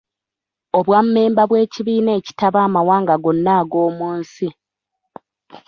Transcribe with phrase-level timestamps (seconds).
[0.77, 4.49] Obwammemba bw’ekibiina ekitaba amawanga gonna ag’omu nsi.